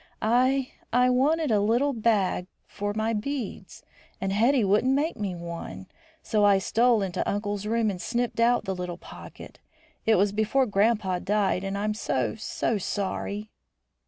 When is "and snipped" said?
7.91-8.39